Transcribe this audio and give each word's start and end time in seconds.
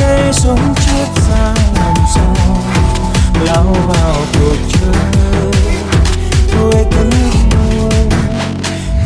đây 0.00 0.32
sống 0.32 0.74
chết 0.86 1.06
ra 1.30 1.54
làm 1.74 1.94
sao? 2.14 2.34
Lao 3.44 3.76
vào 3.88 4.16
cuộc 4.32 4.56
chơi, 4.72 5.52
tôi 6.52 6.84
cứng 6.90 7.10
đuôi 7.50 7.90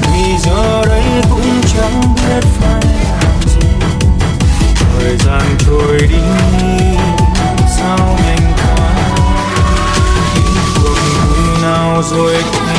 vì 0.02 0.38
giờ 0.44 0.84
đây 0.86 1.22
cũng 1.30 1.60
chẳng 1.74 2.00
biết 2.14 2.44
phải 2.60 2.82
làm 3.04 3.42
gì. 3.46 3.68
Thời 4.98 5.16
gian 5.16 5.42
trôi 5.66 5.98
đi, 6.00 6.22
sao 7.76 8.18
nhanh 8.26 8.52
quá? 8.56 8.92
Những 10.34 10.64
cuộc 10.74 10.98
vui 11.26 11.62
nào 11.62 12.02
rồi 12.10 12.36
cũng 12.52 12.69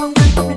冲。 0.00 0.49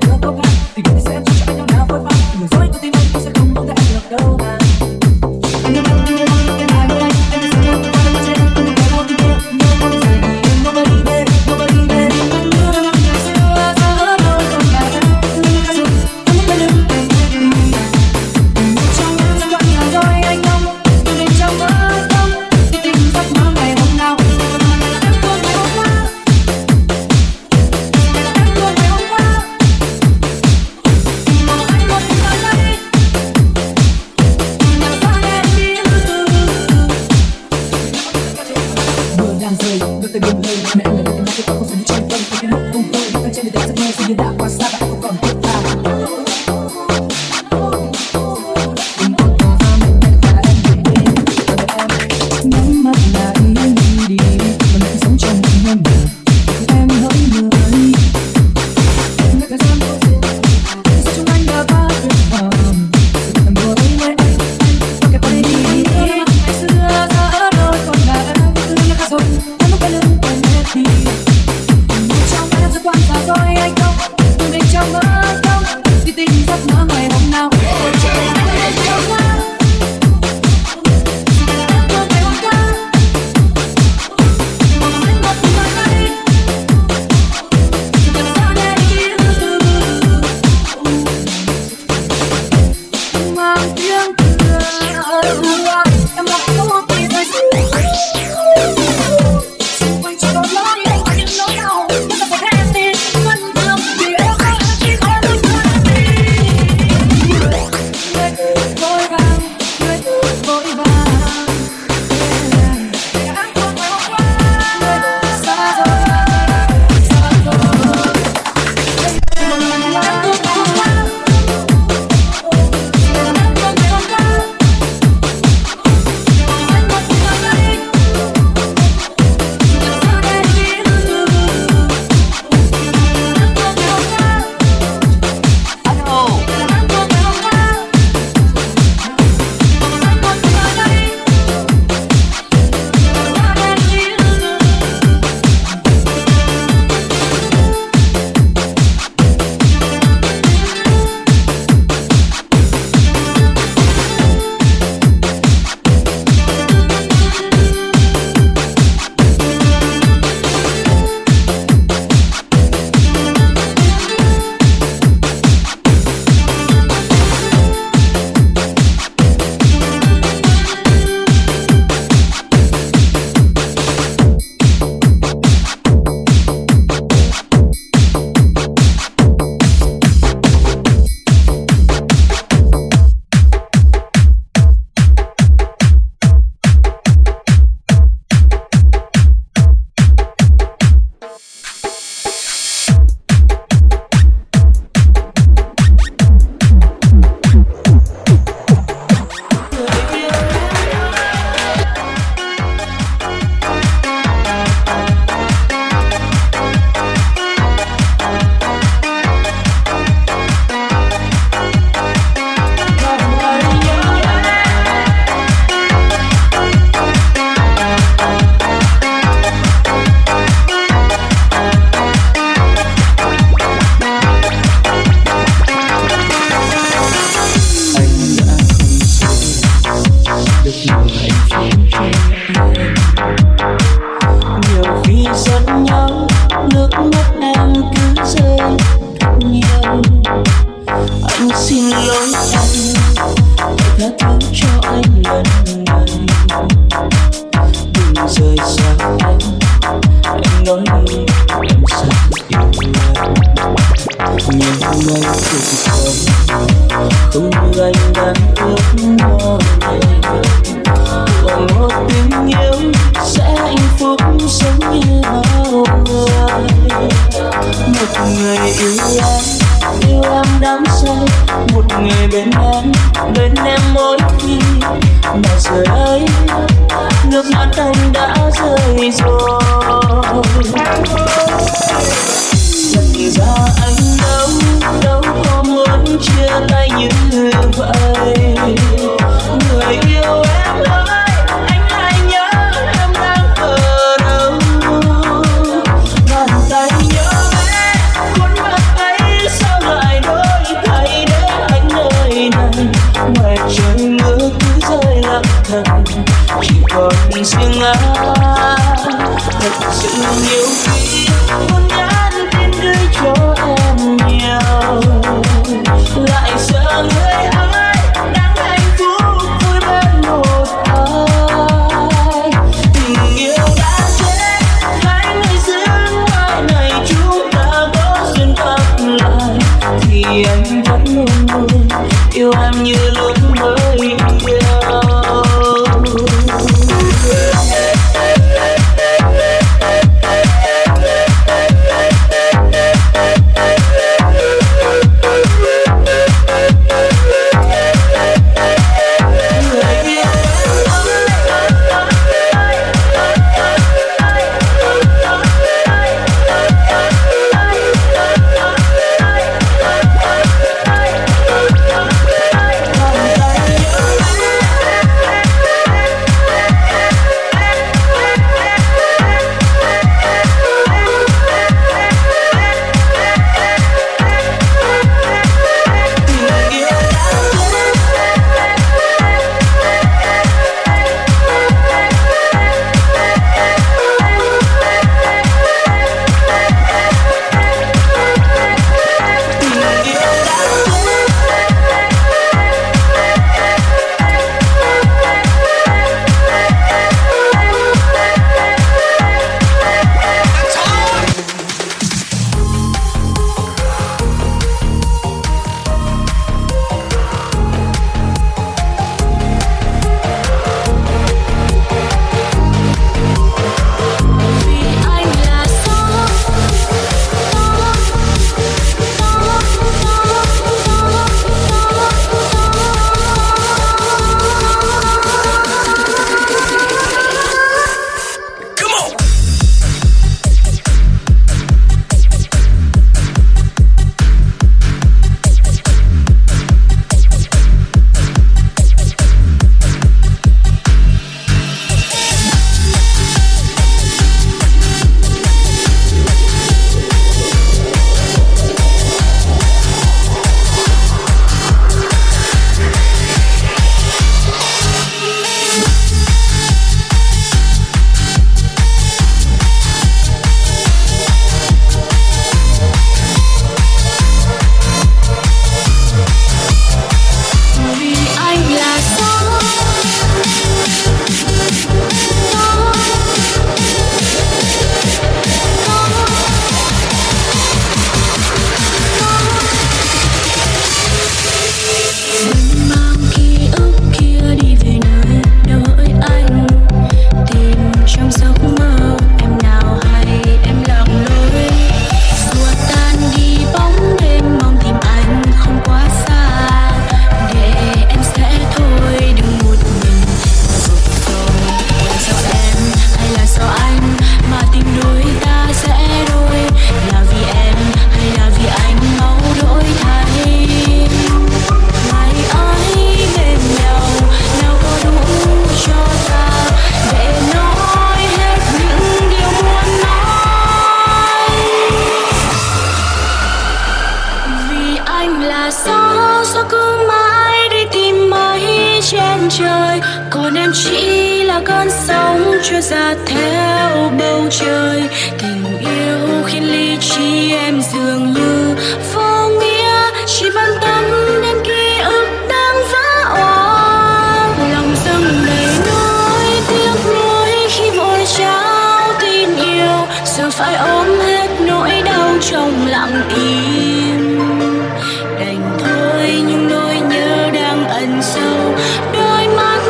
đôi 559.12 559.48
mắt 559.56 559.80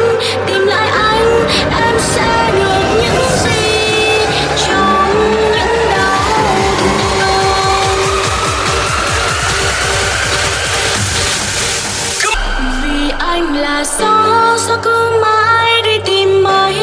tìm 0.46 0.66
lại 0.66 0.88
anh. 0.88 1.48
Em 1.84 1.94
sẽ 1.98 2.52
được 2.52 3.02
những 3.02 3.22
gì 3.44 4.18
trong 4.68 5.30
những 5.30 5.90
đau 5.90 6.18
thương. 6.78 7.98
Vì 12.82 13.10
anh 13.18 13.56
là 13.56 13.84
gió 13.98 14.56
gió 14.68 14.76
cứ 14.82 15.20
mãi 15.22 15.82
đi 15.84 15.98
tìm 16.04 16.42
mây 16.42 16.74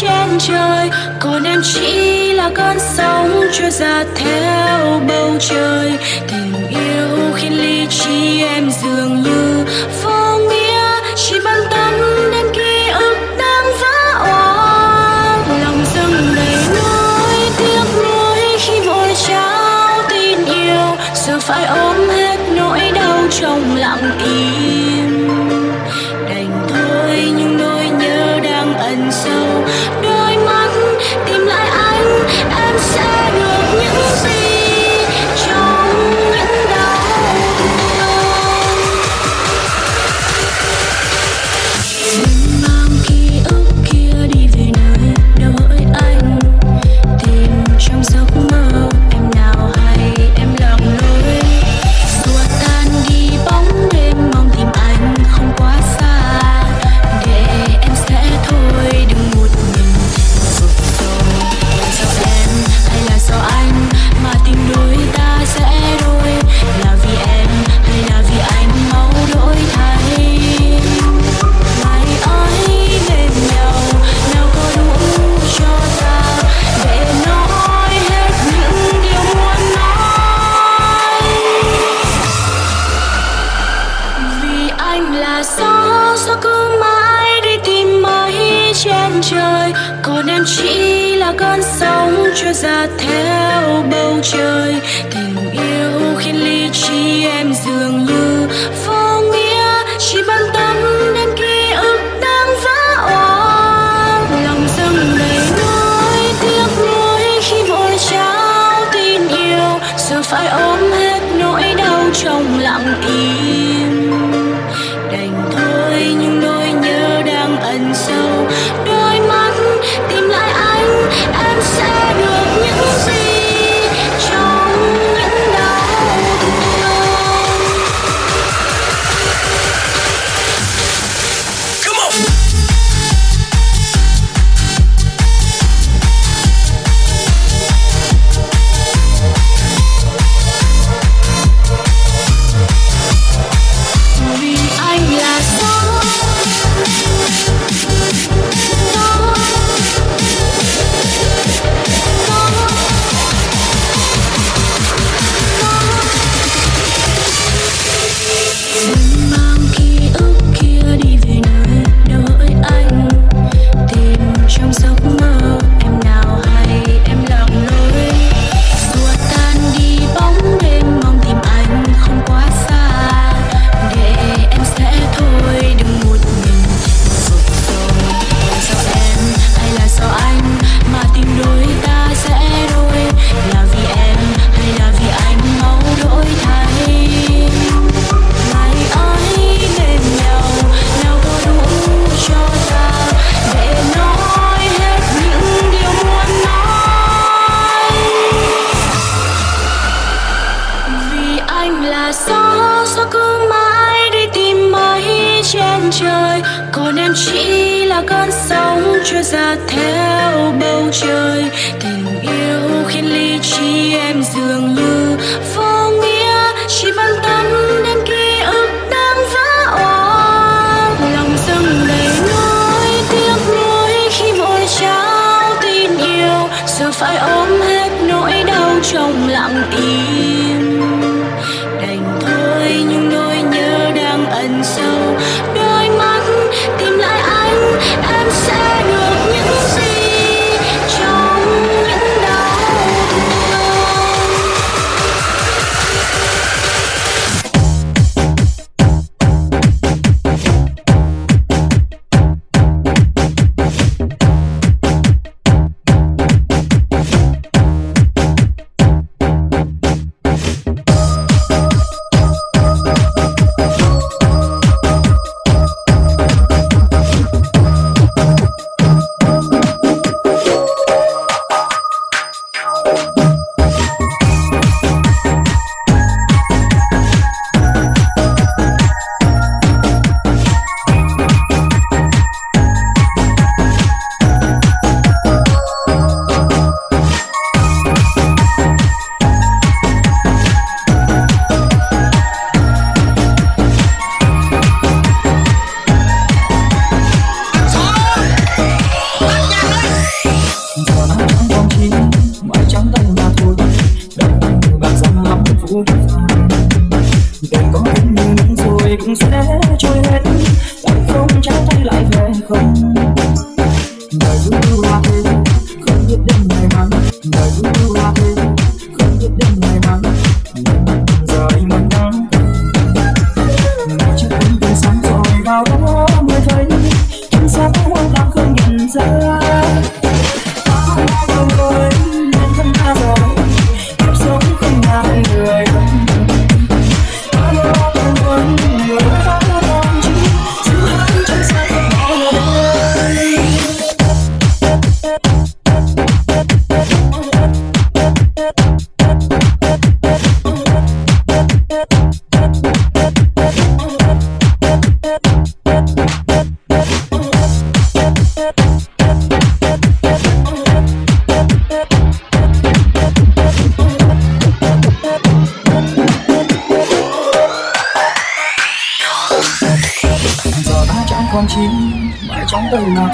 trên 0.00 0.38
trời. 0.38 0.90
Còn 1.20 1.44
em 1.44 1.62
chỉ 1.74 2.32
là 2.32 2.50
cơn 2.54 2.78
sóng 2.96 3.40
trôi 3.52 3.70
ra 3.70 4.04
theo 4.14 5.00
bầu 5.08 5.36
trời. 5.40 5.92
Tình 6.28 6.68
yêu 6.68 7.34
khiến 7.36 7.52
ly 7.58 7.86
trí 7.90 8.42
em 8.42 8.70
dường 8.82 9.22
như 9.22 9.49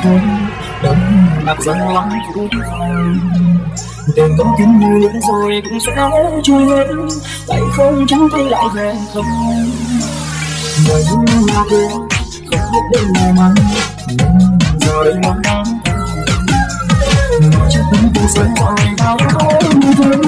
thấy 0.03 0.19
đậm 0.83 0.97
đạp 1.47 1.57
dần 1.61 1.79
lắm 1.79 2.09
cũng 2.35 2.49
đừng 4.17 4.37
có 4.39 4.45
kính 4.59 4.79
như 4.79 4.99
lửa 4.99 5.19
rồi 5.29 5.63
cũng 5.65 5.81
sẽ 5.87 5.93
trôi 6.43 6.65
hết 6.65 6.87
tại 7.49 7.61
không 7.77 8.07
chẳng 8.09 8.29
thấy 8.33 8.45
lại 8.45 8.65
về 8.75 8.95
không 9.15 9.25
đời 10.89 11.05
cũng 11.11 11.25
là 11.49 11.65
quên 11.71 11.91
không 12.51 12.73
biết 12.73 12.81
đến 12.93 13.13
ngày 13.15 13.33
mai 13.33 13.51
giờ 14.81 15.05
đây 15.05 15.15
mong 15.23 15.43
ngóng 15.45 15.81
nói 17.41 17.69
cho 17.71 17.81
tính 17.93 18.11
cũng 18.15 18.29
sẽ 18.29 18.43
hoài 18.57 18.95
bao 18.99 19.19
nhiêu 19.19 19.93
thương 19.97 20.23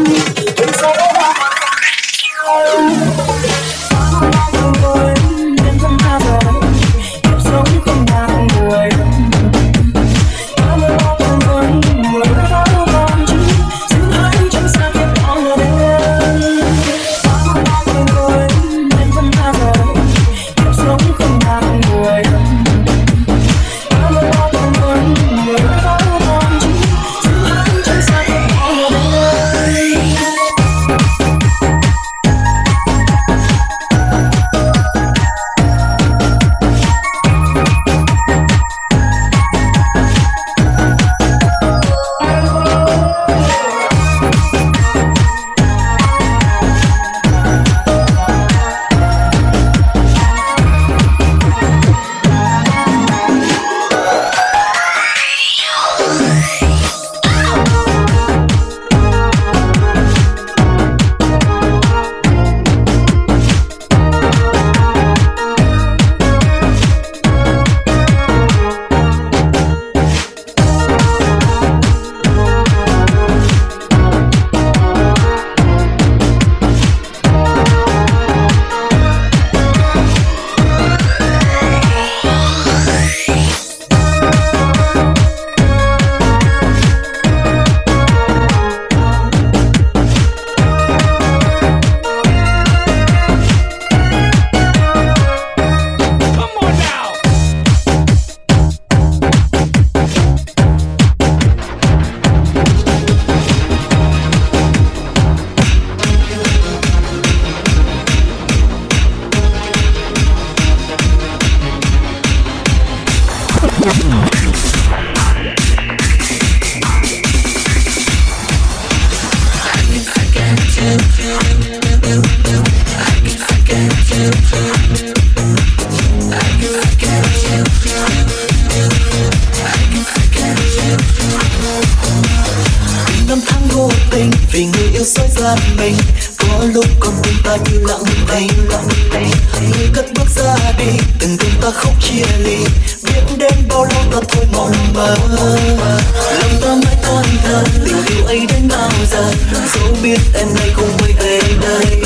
thơ 147.48 147.64
tình 147.84 147.96
yêu 148.16 148.24
ấy 148.26 148.46
đến 148.46 148.68
bao 148.68 148.90
giờ 149.10 149.32
dẫu 149.74 149.96
biết 150.02 150.18
em 150.34 150.46
nay 150.54 150.70
không 150.74 150.90
quay 150.98 151.12
về 151.12 151.40
đây 151.60 151.98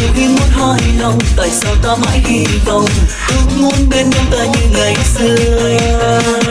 nhiều 0.00 0.08
khi 0.14 0.28
muốn 0.28 0.48
hỏi 0.52 0.80
lòng 1.00 1.18
tại 1.36 1.50
sao 1.50 1.74
ta 1.82 1.96
mãi 2.04 2.20
hy 2.24 2.44
vọng 2.66 2.86
ước 3.28 3.56
muốn 3.56 3.88
bên 3.90 4.10
nhau 4.10 4.24
ta 4.30 4.44
như 4.44 4.78
ngày 4.78 4.96
xưa 5.14 6.45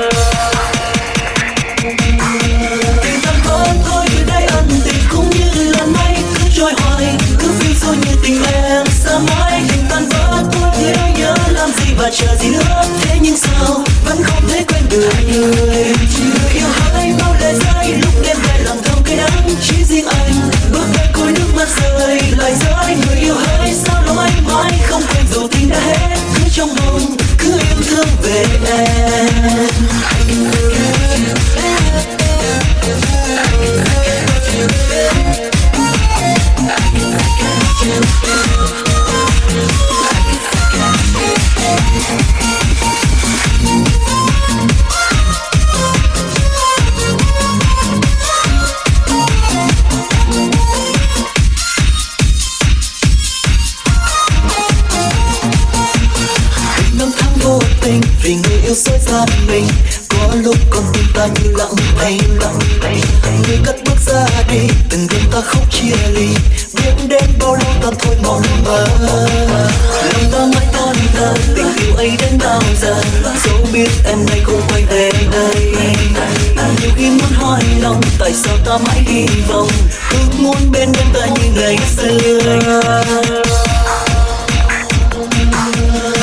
baby. 28.36 28.65
bên 80.71 80.91
em 80.93 81.07
ta 81.13 81.25
như 81.25 81.61
ngày 81.61 81.77
xưa 81.97 82.17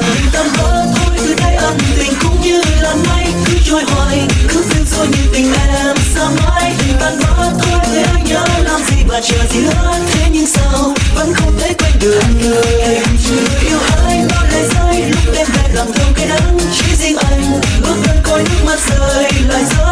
Đừng 0.05 0.31
tan 0.33 0.49
vỡ 0.57 0.87
thôi, 0.97 1.17
từ 1.19 1.35
nay 1.35 1.55
ân 1.55 1.79
tình 1.99 2.13
cũng 2.23 2.41
như 2.41 2.61
là 2.81 2.95
mây. 2.95 3.27
Cứ 3.47 3.53
trôi 3.65 3.83
hoài, 3.83 4.19
cứ 4.49 4.63
dưng 4.63 4.85
rồi 4.97 5.07
như 5.07 5.19
tình 5.33 5.53
em 5.53 5.97
sao 6.15 6.31
mãi. 6.45 6.73
Đừng 6.79 6.97
tan 7.01 7.19
vỡ 7.19 7.51
thôi 7.63 7.81
thế 7.85 8.03
anh 8.03 8.25
nhớ 8.25 8.45
làm 8.65 8.81
gì 8.85 8.97
và 9.09 9.21
chờ 9.21 9.37
gì 9.51 9.61
hết 9.61 10.01
thế 10.13 10.29
nhưng 10.33 10.47
sao, 10.47 10.95
vẫn 11.15 11.35
không 11.35 11.59
thể 11.61 11.75
quên 11.79 11.93
được 12.01 12.23
người. 12.41 12.81
Em 12.83 13.19
chưa 13.29 13.69
yêu 13.69 13.79
ai 14.07 14.27
bao 14.31 14.45
lời 14.53 14.65
rơi, 14.75 15.03
lúc 15.11 15.35
đêm 15.35 15.47
về 15.55 15.75
lòng 15.75 15.93
thương 15.93 16.13
cái 16.17 16.29
đắng. 16.29 16.59
Chỉ 16.73 16.97
riêng 17.01 17.17
anh, 17.17 17.61
bước 17.83 17.97
chân 18.07 18.17
coi 18.23 18.43
nước 18.43 18.65
mắt 18.65 18.79
rơi, 18.91 19.31
lại 19.49 19.65
rơi. 19.79 19.92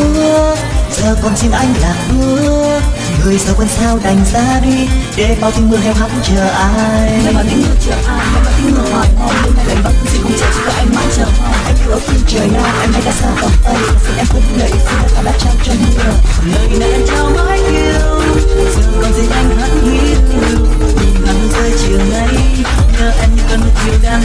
Ta 0.00 0.56
giờ 1.02 1.16
còn 1.22 1.36
xin 1.36 1.50
anh 1.50 1.74
là 1.82 1.94
hứa 2.08 2.80
người 3.24 3.38
giờ 3.38 3.52
quên 3.56 3.68
sao 3.68 3.98
đành 4.04 4.24
ra 4.32 4.60
đi, 4.62 4.88
để 5.16 5.36
bao 5.40 5.50
tiếng 5.50 5.70
mưa 5.70 5.76
heo 5.76 5.94
hắt 5.94 6.10
chờ 6.22 6.48
ai? 6.48 7.20
Để 7.24 7.32
bao 7.34 7.44
tiếng 7.50 7.62
mưa 7.62 7.74
chờ 7.86 7.92
ai, 8.06 8.26
để 8.34 8.40
bao 8.44 8.52
tiếng 8.56 8.74
mưa 8.74 8.90
hỏi 8.92 9.06
mong 9.18 9.32
đêm 9.44 9.54
nay 9.56 9.66
lạnh 9.68 9.80
bắc 9.84 9.90
gì 10.12 10.18
cũng 10.22 10.32
chờ 10.40 10.46
chỉ 10.54 10.60
có 10.66 10.72
anh 10.76 10.88
mãi 10.94 11.06
chờ. 11.16 11.24
Mong 11.42 11.52
anh 11.64 11.74
cứ 11.84 11.90
ở 11.90 11.98
phương 11.98 12.22
trời 12.26 12.48
nào, 12.48 12.74
em 12.80 12.92
nay 12.92 13.02
đã 13.04 13.12
xa 13.12 13.28
tầm 13.40 13.50
tay. 13.64 13.76
Xin 14.06 14.16
em 14.16 14.26
không 14.26 14.42
lệ, 14.58 14.68
xin 14.70 15.14
ta 15.14 15.22
đã 15.22 15.32
trao 15.38 15.52
trong 15.64 15.76
mưa. 15.80 16.12
Lời 16.52 16.78
này 16.78 16.90
em 16.92 17.02
trao 17.06 17.30
mãi 17.30 17.58
yêu 17.58 18.20
giờ 18.76 18.82
còn 19.02 19.12
riêng 19.12 19.30
anh 19.30 19.58
hắt 19.58 19.68
hiu 19.82 20.60
nắng 21.30 21.48
rơi 21.52 21.72
chiều 21.78 21.98
nay 21.98 22.28
nhớ 22.98 23.12
anh 23.20 23.36
như 23.36 23.42
cơn 23.50 23.60
mưa 23.60 23.70
chiều 23.84 23.94
đang 24.02 24.22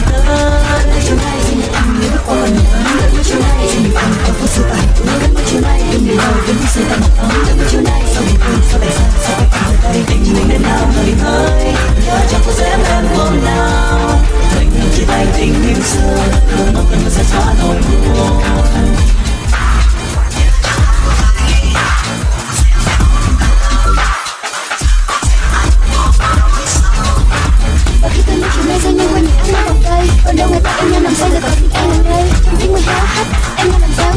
tới 0.90 1.00
chiều 1.06 1.16
nay, 1.16 1.38
xin 1.48 1.60
anh 1.72 2.00
nhớ 2.00 2.08
bước 2.12 2.20
qua 2.26 2.36
con 2.36 2.50
đường 3.12 3.22
chiều 3.24 3.38
nay, 3.40 3.68
xin 3.68 3.94
anh 3.94 4.12
không 4.24 4.34
có 4.40 4.46
sự 4.46 4.62
tài 4.70 4.80
ước 5.22 5.42
chiều 5.50 5.60
nay, 5.60 5.82
đừng 5.92 6.06
để 6.08 6.16
đâu 6.16 6.32
đừng 6.46 6.56
say 6.74 6.84
ta 6.90 6.96
mặc 6.96 7.10
ấm 7.18 7.30
chiều 7.70 7.80
nay 7.80 8.02
sao 8.14 8.22
bình 8.22 8.40
thường 8.46 8.60
sao 8.70 8.80
đầy 8.80 8.90
xa 8.90 9.04
sao 9.22 9.40
cách 9.40 9.48
anh 9.52 9.76
rời 9.82 9.92
tay 9.92 10.04
tình 10.06 10.34
mình 10.34 10.48
đến 10.48 10.62
nào 10.62 10.92
người 10.94 11.14
ơi 11.24 11.74
nhớ 12.06 12.20
chẳng 12.30 12.40
có 12.46 12.52
dễ 12.58 12.64
em 12.64 12.80
hôm 13.16 13.44
nào. 13.44 14.20
Mình 14.54 14.70
chia 14.96 15.04
tay 15.08 15.26
tình 15.36 15.54
yêu 15.68 15.82
xưa. 15.84 16.18
Ước 16.58 16.64
mong 16.74 16.86
cơn 16.90 17.00
mưa 17.04 17.10
sẽ 17.10 17.24
xóa 17.24 17.54
nỗi 17.60 17.76
buồn 18.14 18.42
Và 30.26 30.32
nếu 30.32 30.48
người 30.50 30.60
ta 30.60 30.76
em 30.78 30.92
nhau 30.92 31.00
làm 31.00 31.14
sao 31.14 31.28
giờ 31.32 31.38
còn 31.42 31.50
khi 31.56 31.66
em 31.74 31.90
đây 32.04 32.30
Chẳng 32.44 32.54
biết 32.58 32.68
người 32.70 32.80
háo 32.80 33.24
em 33.56 33.70
nhau 33.70 33.80
làm 33.80 33.90
sao 33.96 34.12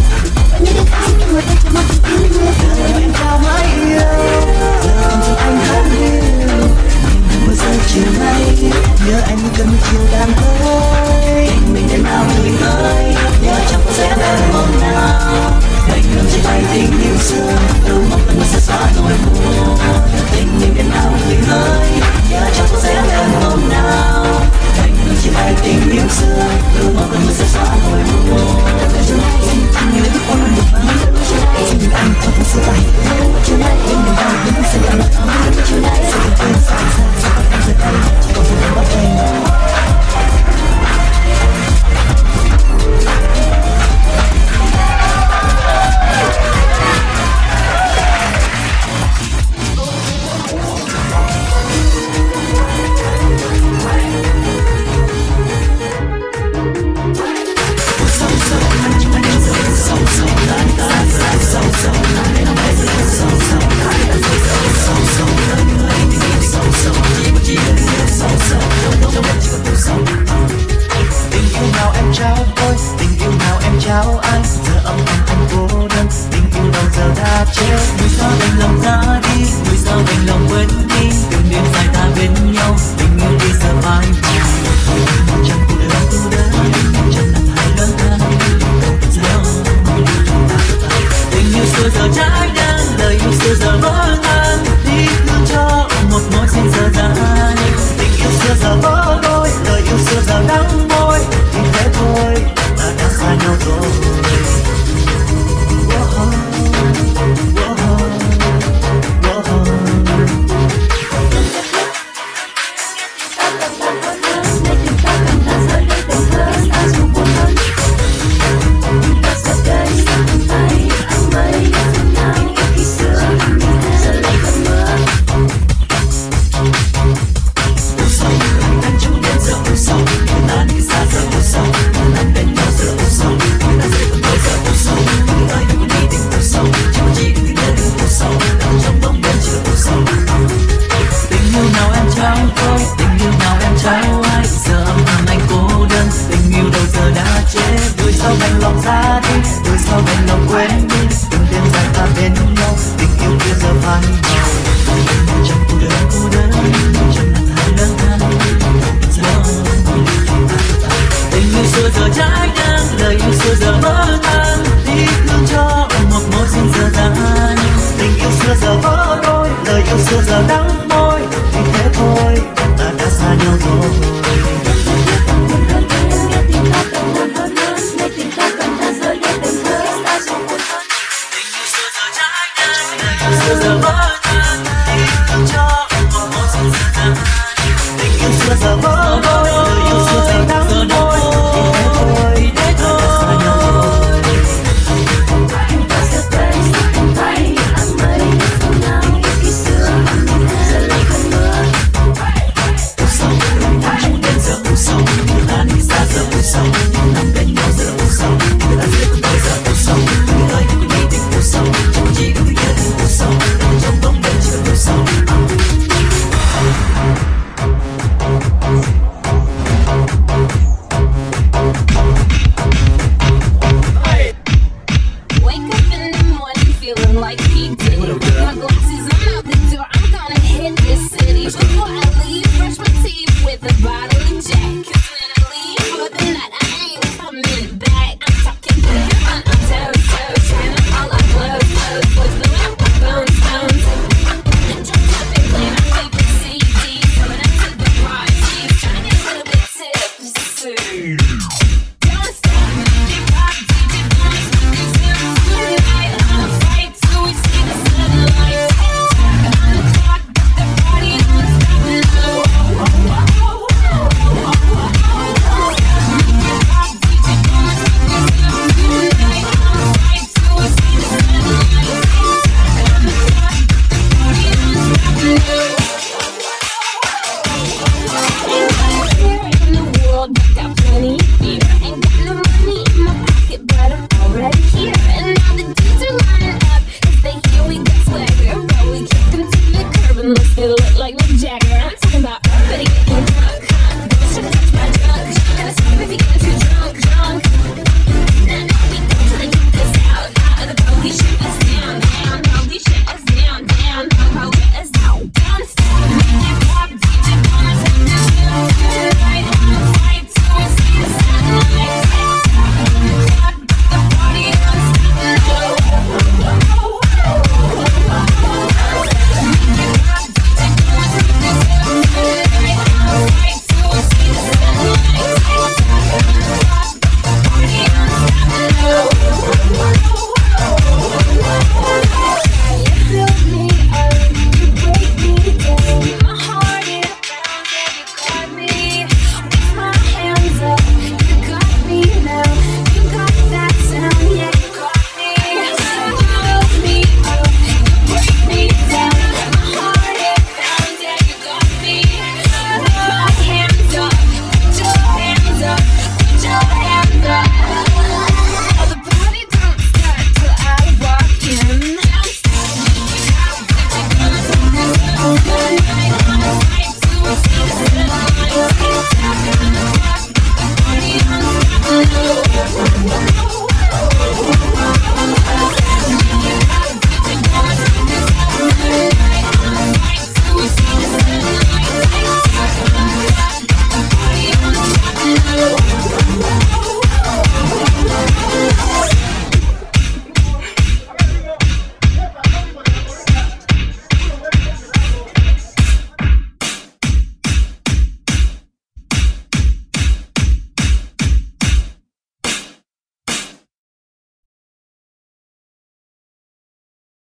Và 0.51 0.57
những 0.57 0.73
đêm 0.75 0.85
tháng 0.91 1.31
người 1.33 1.41
ta 1.41 1.53
chờ 1.63 1.69
mong 1.73 1.83
chỉ 1.89 2.13
yêu 2.13 2.45
Em 3.01 3.13
chào 3.19 3.39
mãi 3.39 3.67
yêu 3.75 3.99
Làm 5.01 5.21
cho 5.27 5.35
anh 5.39 5.57
hát 5.59 5.83
yêu 5.99 6.67
Mưa 7.45 7.53
rơi 7.53 7.77
chiều 7.93 8.03
nay 8.19 8.71
Nhớ 9.07 9.21
anh 9.27 9.37
như 9.37 9.49
cơn 9.57 9.67
mưa 9.67 9.77
chiều 9.91 10.01
đang 10.11 10.31
tới 10.33 11.49
Mình 11.73 11.87
đến 11.91 12.03
nào 12.03 12.25
người 12.25 12.51
ơi 12.67 13.15
Nhớ 13.43 13.55
chẳng 13.71 13.81
có 13.85 13.91
sẽ 13.91 14.15
về 14.17 14.37
hôm 14.53 14.81
nào 14.81 15.51
Mình 15.91 16.03
cầm 16.15 16.25
trên 16.31 16.41
tay 16.43 16.63
tình 16.73 17.01
yêu 17.03 17.17
xưa 17.19 17.57
Đôi 17.89 18.03
mong 18.09 18.27
anh 18.27 18.41
sẽ 18.43 18.59
xóa 18.59 18.91
nỗi 18.95 19.13
buồn 19.25 19.77
Tình 20.31 20.59
mình 20.59 20.75
đến 20.75 20.89
nào 20.89 21.11
người 21.27 21.37
ơi 21.49 21.89
Nhớ 22.29 22.41
chẳng 22.57 22.67
có 22.71 22.79
sẽ 22.83 23.01
về 23.07 23.27
hôm 23.41 23.69
nào 23.69 24.25